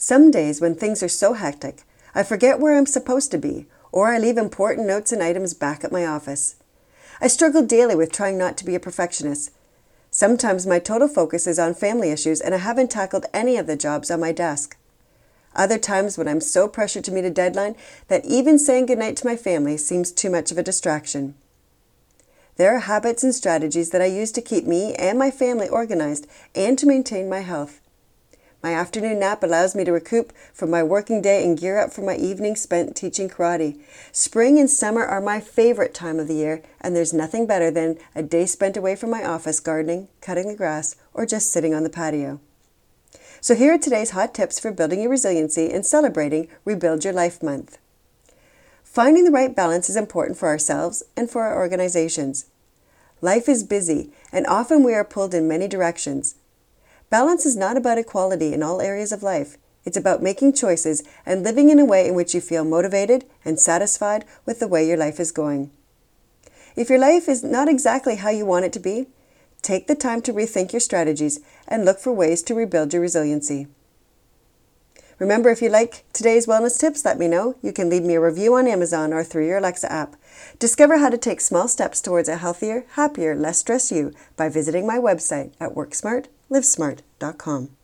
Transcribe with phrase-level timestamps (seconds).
[0.00, 1.82] Some days when things are so hectic,
[2.14, 5.82] I forget where I'm supposed to be, or I leave important notes and items back
[5.82, 6.54] at my office.
[7.20, 9.50] I struggle daily with trying not to be a perfectionist.
[10.12, 13.74] Sometimes my total focus is on family issues and I haven't tackled any of the
[13.74, 14.76] jobs on my desk.
[15.56, 17.74] Other times when I'm so pressured to meet a deadline
[18.06, 21.34] that even saying goodnight to my family seems too much of a distraction.
[22.54, 26.28] There are habits and strategies that I use to keep me and my family organized
[26.54, 27.80] and to maintain my health.
[28.60, 32.02] My afternoon nap allows me to recoup from my working day and gear up for
[32.02, 33.78] my evening spent teaching karate.
[34.10, 37.98] Spring and summer are my favorite time of the year, and there's nothing better than
[38.16, 41.84] a day spent away from my office gardening, cutting the grass, or just sitting on
[41.84, 42.40] the patio.
[43.40, 47.40] So, here are today's hot tips for building your resiliency and celebrating Rebuild Your Life
[47.40, 47.78] Month.
[48.82, 52.46] Finding the right balance is important for ourselves and for our organizations.
[53.20, 56.34] Life is busy, and often we are pulled in many directions.
[57.10, 59.56] Balance is not about equality in all areas of life.
[59.84, 63.58] It's about making choices and living in a way in which you feel motivated and
[63.58, 65.70] satisfied with the way your life is going.
[66.76, 69.06] If your life is not exactly how you want it to be,
[69.62, 73.68] take the time to rethink your strategies and look for ways to rebuild your resiliency.
[75.18, 77.56] Remember, if you like today's wellness tips, let me know.
[77.62, 80.16] You can leave me a review on Amazon or through your Alexa app.
[80.58, 84.86] Discover how to take small steps towards a healthier, happier, less stressed you by visiting
[84.86, 87.77] my website at WorkSmart livesmart.com.